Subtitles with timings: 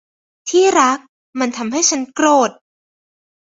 [0.49, 0.99] ที่รัก
[1.39, 2.51] มันทำให้ฉันโกรธ